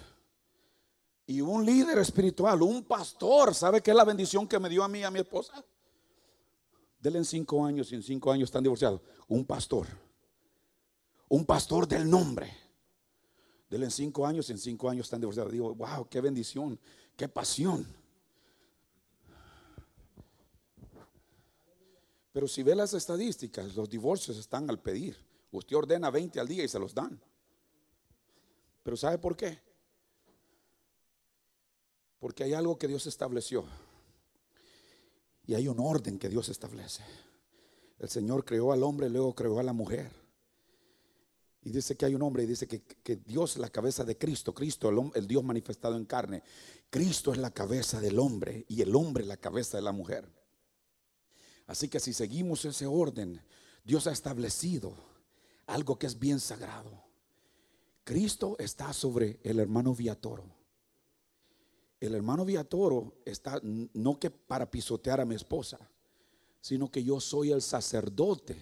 [1.26, 4.90] Y un líder espiritual, un pastor, ¿sabe qué es la bendición que me dio a
[4.90, 5.64] mí y a mi esposa?
[7.00, 9.00] Dele en cinco años y en cinco años están divorciados.
[9.30, 9.88] Un pastor.
[11.30, 12.65] Un pastor del nombre
[13.70, 15.52] Dele en cinco años, en cinco años están divorciados.
[15.52, 16.80] Digo, wow, qué bendición,
[17.16, 17.86] qué pasión.
[22.32, 25.18] Pero si ve las estadísticas, los divorcios están al pedir.
[25.52, 27.20] Usted ordena 20 al día y se los dan.
[28.84, 29.58] Pero ¿sabe por qué?
[32.20, 33.66] Porque hay algo que Dios estableció.
[35.48, 37.04] Y hay un orden que Dios establece.
[38.00, 40.25] El Señor creó al hombre, luego creó a la mujer.
[41.66, 44.54] Y dice que hay un hombre y dice que, Dios es la cabeza de Cristo,
[44.54, 46.44] Cristo, el, el, Dios manifestado en carne.
[46.92, 50.30] Cristo es la cabeza del hombre y el hombre la cabeza de la mujer.
[51.66, 53.42] Así que si seguimos ese orden,
[53.84, 54.96] Dios ha establecido
[55.66, 57.04] algo que es bien sagrado.
[58.04, 60.46] Cristo está sobre el hermano Viatoro.
[62.00, 65.80] El hermano Viatoro está no que para pisotear a mi esposa,
[66.62, 68.56] sino que yo soy el sacerdote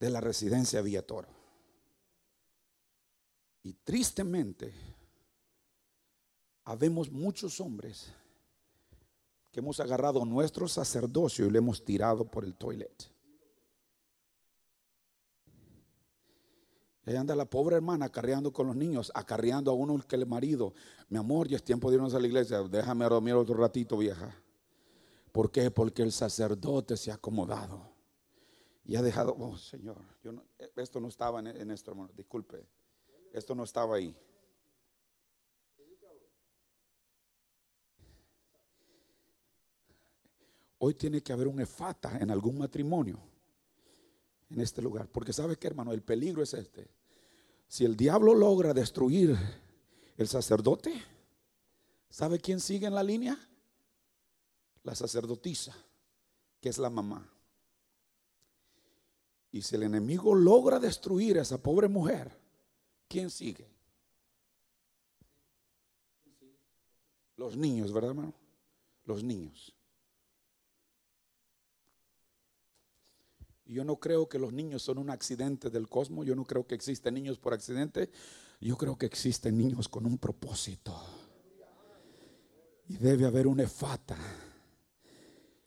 [0.00, 1.33] de la residencia Viatoro.
[3.64, 4.74] Y tristemente,
[6.64, 8.12] habemos muchos hombres
[9.50, 13.10] que hemos agarrado nuestro sacerdocio y lo hemos tirado por el toilet.
[17.06, 20.26] Y ahí anda la pobre hermana acarreando con los niños, acarreando a uno que el
[20.26, 20.74] marido.
[21.08, 22.62] Mi amor, ya es tiempo de irnos a la iglesia.
[22.62, 24.34] Déjame dormir otro ratito, vieja.
[25.32, 25.70] ¿Por qué?
[25.70, 27.80] Porque el sacerdote se ha acomodado
[28.84, 29.34] y ha dejado.
[29.38, 30.32] Oh, Señor, yo
[30.76, 32.10] esto no estaba en, en esto, hermano.
[32.14, 32.66] Disculpe.
[33.34, 34.16] Esto no estaba ahí.
[40.78, 43.18] Hoy tiene que haber un efata en algún matrimonio
[44.50, 45.08] en este lugar.
[45.08, 46.88] Porque sabe que hermano, el peligro es este.
[47.66, 49.36] Si el diablo logra destruir
[50.16, 51.02] el sacerdote,
[52.08, 53.36] ¿sabe quién sigue en la línea?
[54.84, 55.74] La sacerdotisa,
[56.60, 57.28] que es la mamá.
[59.50, 62.43] Y si el enemigo logra destruir a esa pobre mujer,
[63.08, 63.68] ¿Quién sigue?
[67.36, 68.34] Los niños, ¿verdad, hermano?
[69.04, 69.74] Los niños.
[73.66, 76.26] Yo no creo que los niños son un accidente del cosmos.
[76.26, 78.10] Yo no creo que existen niños por accidente.
[78.60, 80.94] Yo creo que existen niños con un propósito.
[82.88, 84.16] Y debe haber una efata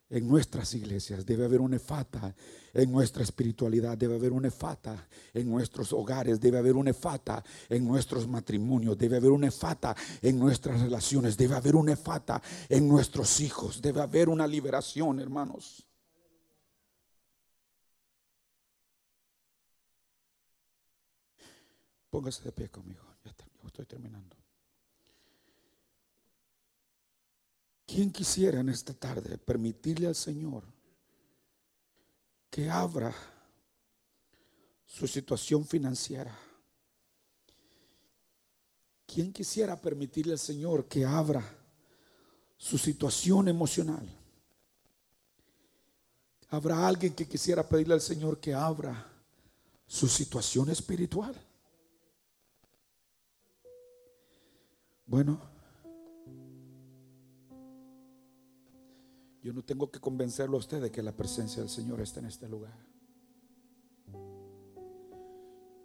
[0.09, 2.33] en nuestras iglesias, debe haber una efata
[2.73, 7.85] en nuestra espiritualidad, debe haber una efata en nuestros hogares, debe haber una efata en
[7.85, 13.39] nuestros matrimonios, debe haber una efata en nuestras relaciones, debe haber una efata en nuestros
[13.41, 15.83] hijos, debe haber una liberación, hermanos.
[22.09, 23.31] Póngase de pie conmigo, ya
[23.67, 24.46] estoy terminando.
[27.87, 30.63] ¿Quién quisiera en esta tarde permitirle al Señor
[32.49, 33.15] que abra
[34.85, 36.37] su situación financiera?
[39.05, 41.41] ¿Quién quisiera permitirle al Señor que abra
[42.57, 44.05] su situación emocional?
[46.49, 49.09] ¿Habrá alguien que quisiera pedirle al Señor que abra
[49.85, 51.33] su situación espiritual?
[55.05, 55.56] Bueno,
[59.47, 62.25] yo no tengo que convencerlo a usted de que la presencia del Señor está en
[62.25, 62.77] este lugar.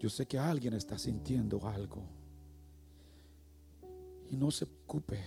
[0.00, 2.02] Yo sé que alguien está sintiendo algo.
[4.32, 5.20] Y no se preocupe.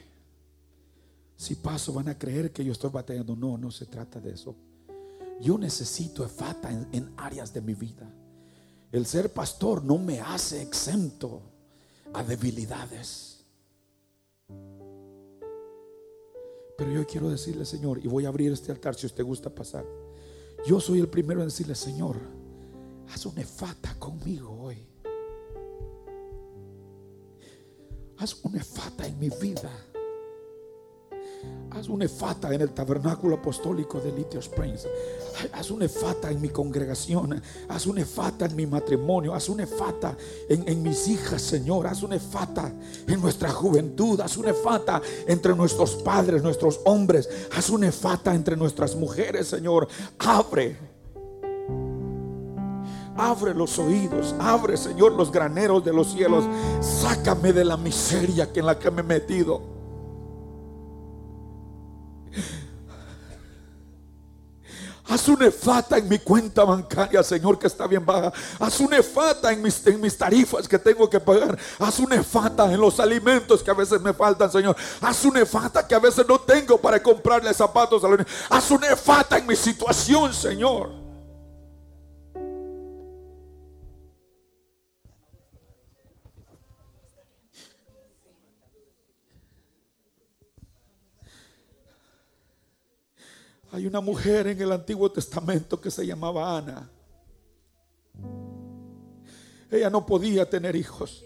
[1.37, 3.37] Si paso van a creer que yo estoy batallando.
[3.37, 4.53] No, no se trata de eso.
[5.39, 8.05] Yo necesito efata en, en áreas de mi vida.
[8.91, 11.41] El ser pastor no me hace exento
[12.13, 13.34] a debilidades.
[16.77, 19.85] Pero yo quiero decirle, Señor, y voy a abrir este altar si usted gusta pasar.
[20.65, 22.17] Yo soy el primero en decirle, Señor,
[23.09, 24.77] haz una efata conmigo hoy.
[28.17, 29.71] Haz una efata en mi vida.
[31.71, 34.87] Haz una efata en el tabernáculo apostólico de Litio Springs.
[35.51, 37.41] Haz una efata en mi congregación.
[37.67, 39.33] Haz una efata en mi matrimonio.
[39.33, 40.15] Haz una efata
[40.47, 41.87] en, en, mis hijas, Señor.
[41.87, 42.71] Haz una efata
[43.05, 44.21] en nuestra juventud.
[44.21, 47.29] Haz una efata entre nuestros padres, nuestros hombres.
[47.53, 49.89] Haz una efata entre nuestras mujeres, Señor.
[50.19, 50.77] Abre
[53.17, 56.43] Abre los oídos, abre Señor los graneros de los cielos.
[56.81, 59.74] Sácame de la miseria que en la que me he metido.
[65.07, 68.33] Haz una efata en mi cuenta bancaria, Señor, que está bien baja.
[68.59, 71.57] Haz una efata en mis, en mis tarifas que tengo que pagar.
[71.77, 74.75] Haz una efata en los alimentos que a veces me faltan, Señor.
[75.01, 78.33] Haz una efata que a veces no tengo para comprarle zapatos a los niños.
[78.49, 81.04] Haz una efata en mi situación, Señor.
[93.75, 96.89] Hay una mujer en el Antiguo Testamento que se llamaba Ana.
[99.69, 101.25] Ella no podía tener hijos.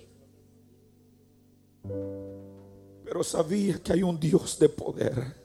[3.05, 5.35] Pero sabía que hay un Dios de poder.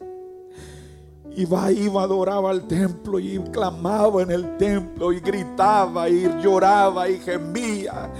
[1.35, 7.19] Iba, iba, adoraba al templo y clamaba en el templo y gritaba y lloraba y
[7.19, 8.11] gemía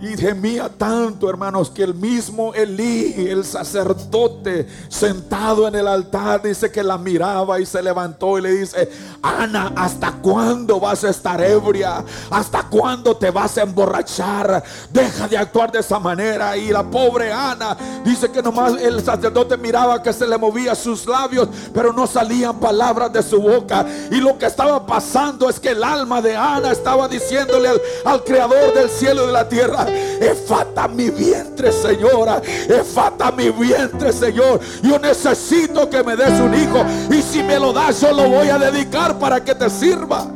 [0.00, 6.70] y gemía tanto, hermanos, que el mismo Elí, el sacerdote, sentado en el altar, dice
[6.72, 8.90] que la miraba y se levantó y le dice,
[9.22, 12.02] Ana, ¿hasta cuándo vas a estar ebria?
[12.30, 14.64] ¿Hasta cuándo te vas a emborrachar?
[14.90, 16.56] Deja de actuar de esa manera.
[16.56, 21.06] Y la pobre Ana dice que nomás el sacerdote miraba que se le movía sus
[21.06, 23.84] labios, pero no salían palabras de su boca.
[24.10, 28.24] Y lo que estaba pasando es que el alma de Ana estaba diciéndole al, al
[28.24, 29.89] creador del cielo y de la tierra,
[30.20, 32.42] Efata mi vientre, Señora.
[32.68, 34.60] Efata mi vientre, Señor.
[34.82, 36.84] Yo necesito que me des un hijo.
[37.10, 40.26] Y si me lo das, yo lo voy a dedicar para que te sirva.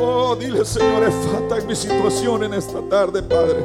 [0.00, 3.64] Oh, dile, Señor, efata en mi situación en esta tarde, Padre.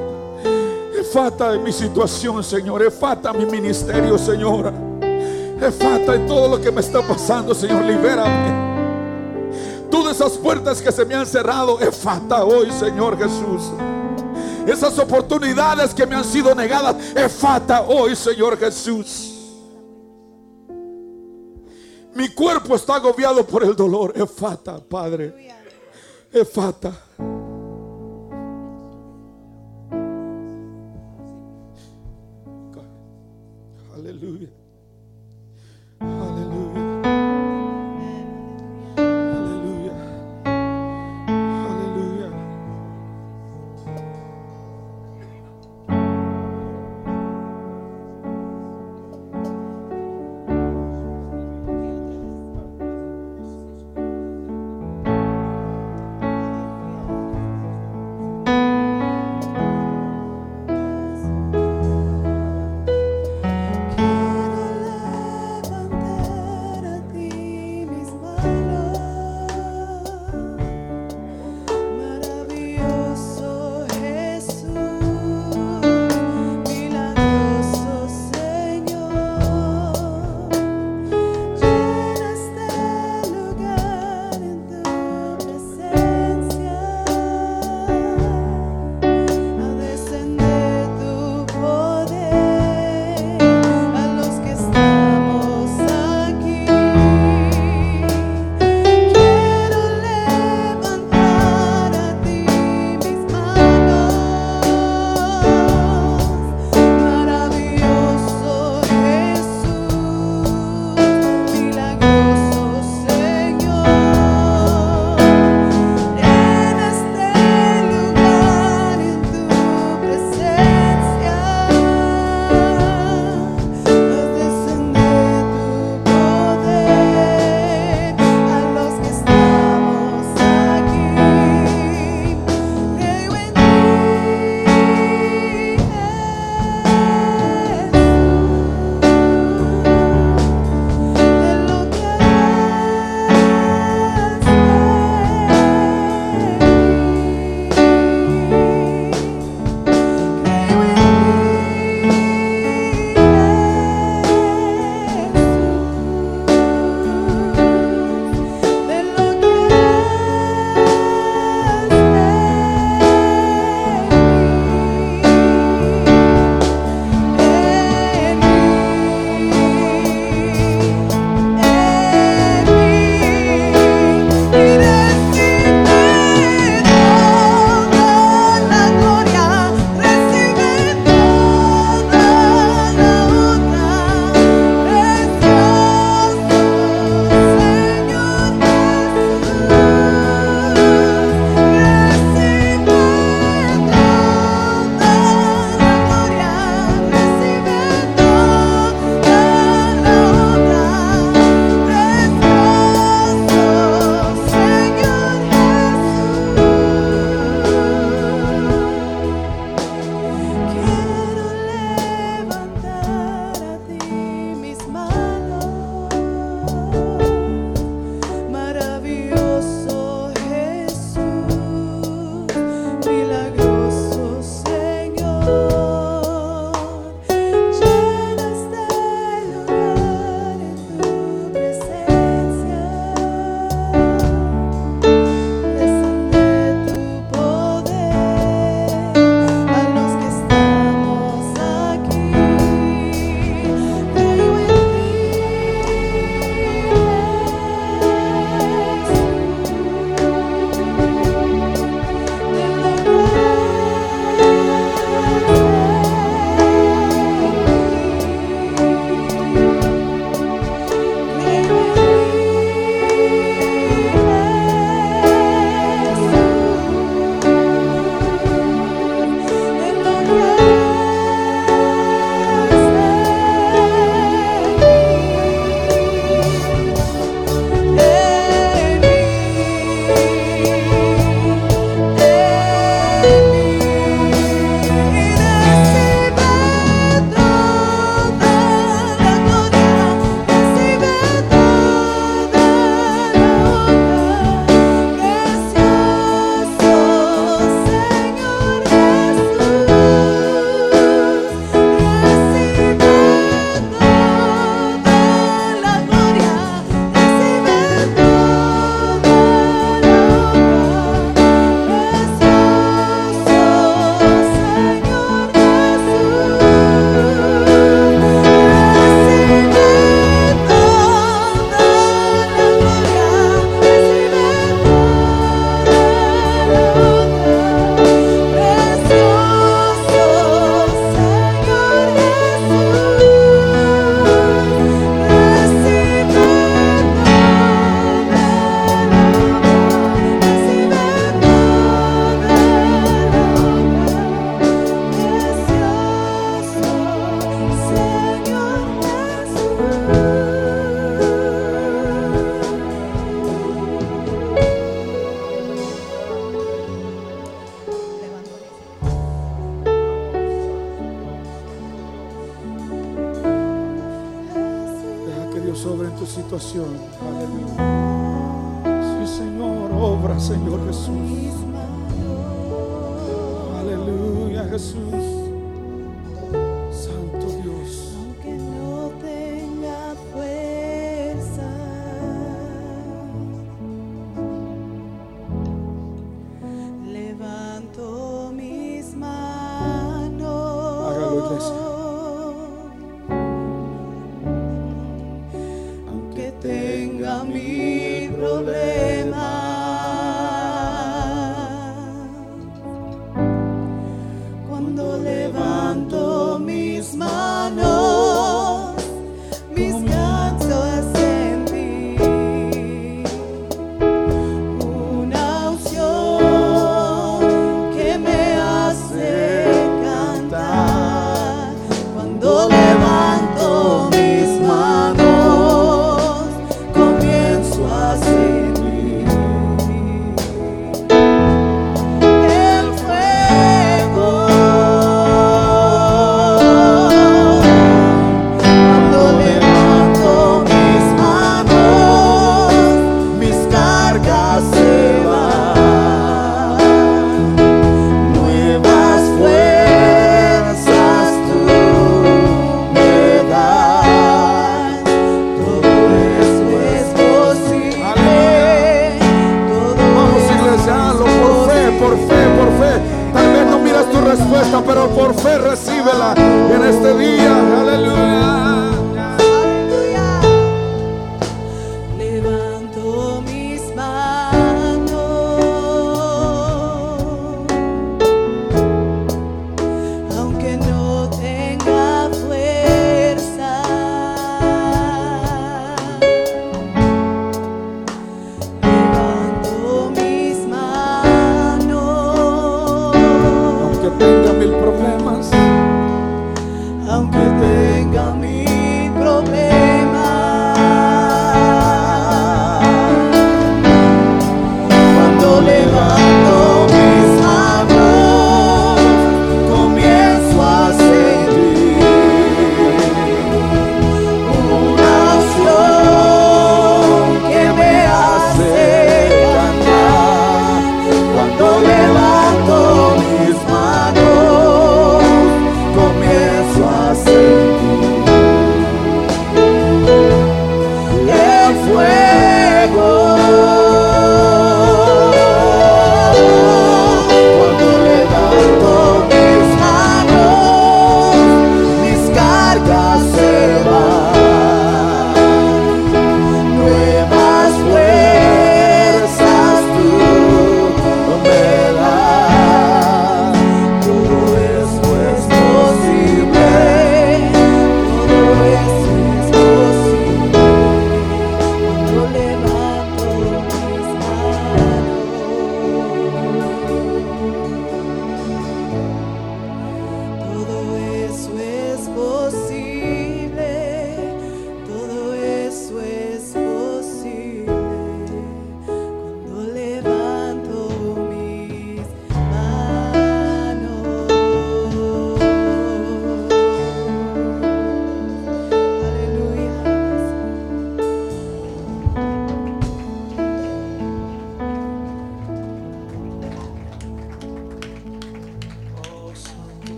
[0.97, 2.81] Efata en mi situación, Señor.
[2.81, 4.73] Efata mi ministerio, Señora.
[5.61, 7.83] Efata en todo lo que me está pasando, Señor.
[7.83, 8.72] Libérame.
[9.93, 13.71] Todas esas puertas que se me han cerrado, efata hoy, Señor Jesús.
[14.65, 19.53] Esas oportunidades que me han sido negadas, efata hoy, Señor Jesús.
[22.15, 25.51] Mi cuerpo está agobiado por el dolor, efata, Padre.
[26.31, 26.91] Efata.
[27.19, 27.42] Aleluya.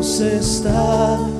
[0.00, 1.39] Dios está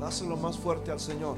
[0.00, 1.36] lo más fuerte al Señor.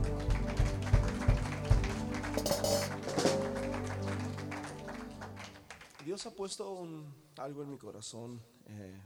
[6.04, 6.86] Dios ha puesto
[7.38, 9.00] algo en mi corazón, eh,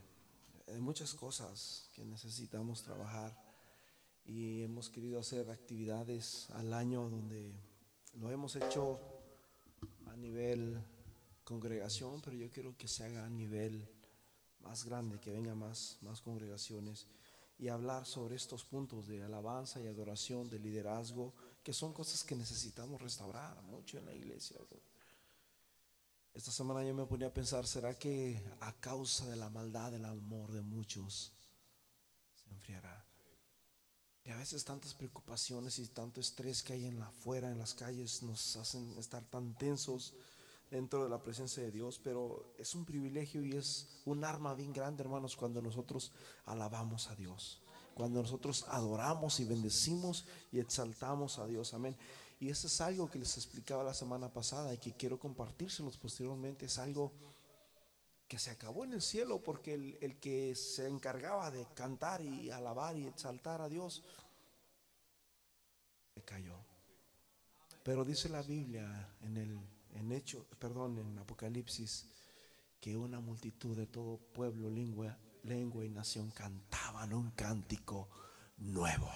[0.67, 3.35] de muchas cosas que necesitamos trabajar
[4.25, 7.51] y hemos querido hacer actividades al año donde
[8.13, 8.99] lo hemos hecho
[10.05, 10.79] a nivel
[11.43, 13.89] congregación, pero yo quiero que se haga a nivel
[14.61, 17.07] más grande, que venga más, más congregaciones
[17.59, 21.33] y hablar sobre estos puntos de alabanza y adoración, de liderazgo,
[21.63, 24.57] que son cosas que necesitamos restaurar mucho en la iglesia.
[26.33, 30.05] Esta semana yo me ponía a pensar, ¿será que a causa de la maldad del
[30.05, 31.33] amor de muchos
[32.35, 33.03] se enfriará?
[34.23, 37.73] Y a veces tantas preocupaciones y tanto estrés que hay en la afuera, en las
[37.73, 40.13] calles, nos hacen estar tan tensos
[40.69, 44.73] dentro de la presencia de Dios, pero es un privilegio y es un arma bien
[44.73, 46.11] grande, hermanos, cuando nosotros
[46.45, 47.61] alabamos a Dios,
[47.93, 51.95] cuando nosotros adoramos y bendecimos y exaltamos a Dios, amén.
[52.39, 56.65] Y eso es algo que les explicaba la semana pasada y que quiero compartírselos posteriormente,
[56.65, 57.11] es algo
[58.27, 62.51] que se acabó en el cielo porque el, el que se encargaba de cantar y
[62.51, 64.03] alabar y exaltar a Dios,
[66.13, 66.55] se cayó.
[67.83, 69.57] Pero dice la Biblia en el
[69.97, 72.05] en hecho, perdón, en Apocalipsis,
[72.79, 78.09] que una multitud de todo pueblo, lengua, lengua y nación cantaban un cántico
[78.57, 79.09] nuevo.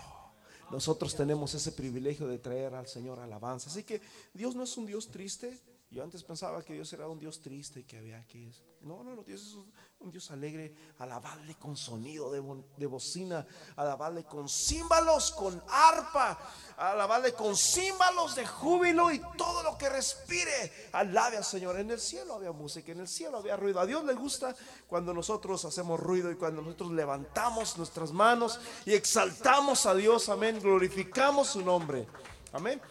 [0.72, 3.70] Nosotros tenemos ese privilegio de traer al Señor alabanza.
[3.70, 4.02] Así que
[4.34, 5.60] Dios no es un Dios triste,
[5.92, 8.50] Yo antes pensaba que Dios era un Dios triste y que había que...
[8.80, 9.70] No, no, no, Dios es un,
[10.10, 10.74] Dios alegre.
[11.00, 12.42] Alabarle con sonido de,
[12.78, 13.46] de, bocina,
[13.76, 16.40] alabarle con címbalos, con arpa,
[16.78, 20.90] alabarle con címbalos de júbilo y todo lo que respire.
[20.94, 21.80] Alabe al Señor.
[21.80, 23.80] En el cielo había música, en el cielo había ruido.
[23.80, 24.56] A Dios le gusta
[24.88, 30.30] cuando nosotros hacemos ruido y cuando nosotros levantamos nuestras manos y exaltamos a Dios.
[30.30, 30.60] Amén.
[30.60, 32.08] Glorificamos su nombre.
[32.54, 32.82] Amén.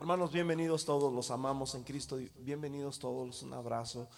[0.00, 4.08] Hermanos, bienvenidos todos, los amamos en Cristo, bienvenidos todos, un abrazo.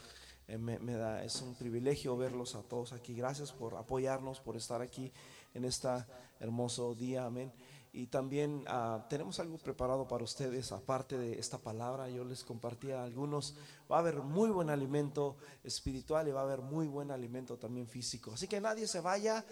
[0.49, 3.15] Eh, me, da, es un privilegio verlos a todos aquí.
[3.15, 5.13] Gracias por apoyarnos, por estar aquí
[5.55, 5.89] en este
[6.41, 7.27] hermoso día.
[7.27, 7.53] Amén.
[7.93, 12.11] Y también ah, tenemos algo preparado para ustedes, aparte de esta palabra.
[12.11, 13.57] Yo les compartía algunos.
[13.91, 17.89] Va a haber muy buen alimento espiritual y va a haber muy buen alimento también
[17.89, 18.33] físico.
[18.33, 19.45] Así que nadie se vaya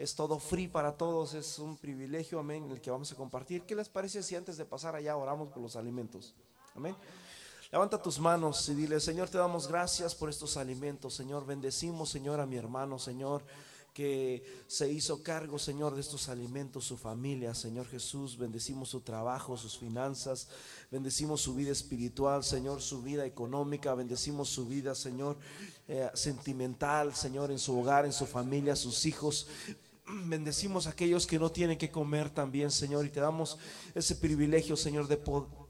[0.00, 3.64] es todo free para todos, es un privilegio, amén, el que vamos a compartir.
[3.64, 6.34] ¿Qué les parece si antes de pasar allá oramos por los alimentos?
[6.74, 6.96] Amén.
[7.72, 12.40] Levanta tus manos y dile, Señor, te damos gracias por estos alimentos, Señor, bendecimos, Señor,
[12.40, 13.44] a mi hermano, Señor
[13.92, 19.56] que se hizo cargo, Señor, de estos alimentos, su familia, Señor Jesús, bendecimos su trabajo,
[19.56, 20.48] sus finanzas,
[20.90, 25.38] bendecimos su vida espiritual, Señor, su vida económica, bendecimos su vida, Señor,
[25.88, 29.48] eh, sentimental, Señor, en su hogar, en su familia, sus hijos.
[30.06, 33.58] Bendecimos a aquellos que no tienen que comer también, Señor, y te damos
[33.94, 35.16] ese privilegio, Señor, de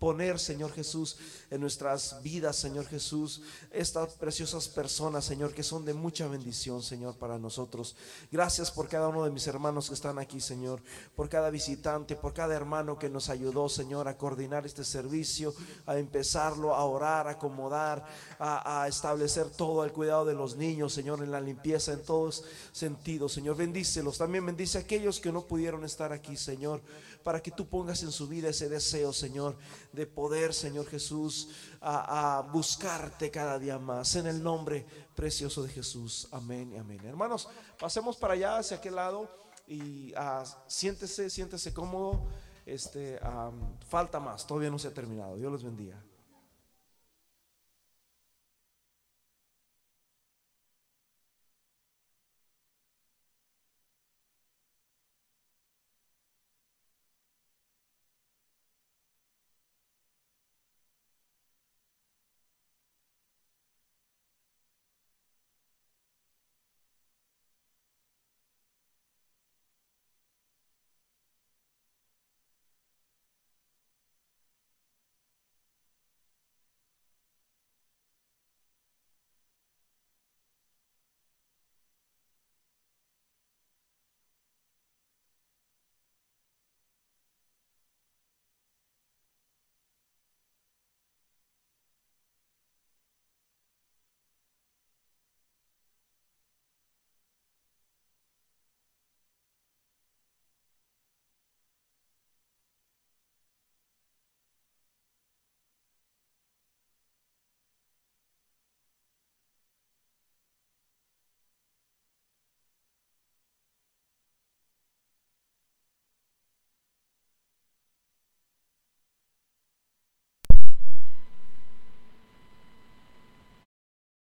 [0.01, 1.19] poner, Señor Jesús,
[1.51, 7.17] en nuestras vidas, Señor Jesús, estas preciosas personas, Señor, que son de mucha bendición, Señor,
[7.17, 7.95] para nosotros.
[8.33, 10.83] Gracias por cada uno de mis hermanos que están aquí, Señor,
[11.15, 15.99] por cada visitante, por cada hermano que nos ayudó, Señor, a coordinar este servicio, a
[15.99, 18.05] empezarlo, a orar, a acomodar,
[18.39, 22.43] a, establecer todo el cuidado de los niños, Señor, en la limpieza, en todos
[22.73, 23.57] sentidos, Señor.
[23.57, 24.17] Bendícelos.
[24.17, 26.81] También bendice a aquellos que no pudieron estar aquí, Señor
[27.23, 29.57] para que tú pongas en su vida ese deseo, Señor,
[29.93, 31.49] de poder, Señor Jesús,
[31.81, 34.17] a, buscarte cada día más.
[34.17, 36.29] En el nombre precioso de Jesús.
[36.31, 37.01] Amén y amén.
[37.05, 39.29] Hermanos, pasemos para allá, hacia aquel lado,
[39.67, 42.27] y uh, siéntese, siéntese cómodo.
[42.67, 43.19] Este,
[43.89, 45.37] falta más, todavía no se ha terminado.
[45.37, 46.01] Dios los bendiga.